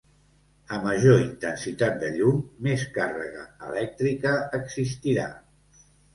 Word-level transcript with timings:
A 0.77 0.77
major 0.85 1.17
intensitat 1.25 1.99
de 2.05 2.09
llum, 2.15 2.39
més 2.69 2.87
càrrega 2.97 3.45
elèctrica 3.69 4.35
existirà. 4.61 5.29